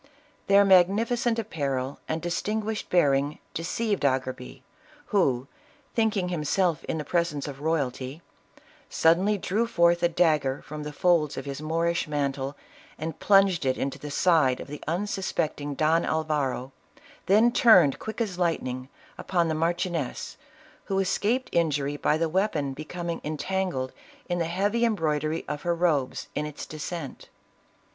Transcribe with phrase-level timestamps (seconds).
[0.47, 4.63] Their magnificent apparel and distinguished bearing deceived Agerbi,
[5.13, 5.45] who,
[5.93, 8.23] thinking himself in the presence of royalty,
[8.89, 12.57] suddenly drew forth a dagger from the folds of his Moorish mantle
[12.97, 16.71] and plunged it into the side of the unsuspecting Don Alvaro,
[17.27, 18.89] then turned, quick as lightning,
[19.19, 20.35] upon the marchioness,
[20.85, 23.93] who escaped injury by the weapon becoming entangled
[24.27, 27.29] in the heavy embroidery of her robes, in its descent.